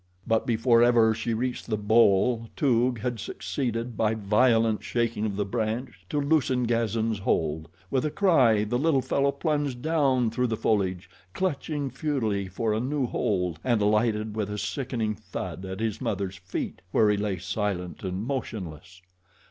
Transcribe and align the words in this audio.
But 0.25 0.47
before 0.47 0.81
ever 0.81 1.13
she 1.13 1.35
reached 1.35 1.67
the 1.67 1.77
bole, 1.77 2.49
Toog 2.55 2.97
had 3.01 3.19
succeeded, 3.19 3.95
by 3.95 4.15
violent 4.15 4.83
shaking 4.83 5.27
of 5.27 5.35
the 5.35 5.45
branch, 5.45 6.07
to 6.09 6.19
loosen 6.19 6.63
Gazan's 6.63 7.19
hold. 7.19 7.67
With 7.91 8.03
a 8.03 8.09
cry 8.09 8.63
the 8.63 8.79
little 8.79 9.03
fellow 9.03 9.31
plunged 9.31 9.83
down 9.83 10.31
through 10.31 10.47
the 10.47 10.57
foliage, 10.57 11.07
clutching 11.35 11.91
futilely 11.91 12.47
for 12.47 12.73
a 12.73 12.79
new 12.79 13.05
hold, 13.05 13.59
and 13.63 13.79
alighted 13.79 14.35
with 14.35 14.49
a 14.49 14.57
sickening 14.57 15.13
thud 15.13 15.65
at 15.65 15.79
his 15.79 16.01
mother's 16.01 16.37
feet, 16.37 16.81
where 16.91 17.07
he 17.11 17.15
lay 17.15 17.37
silent 17.37 18.01
and 18.03 18.23
motionless. 18.25 19.03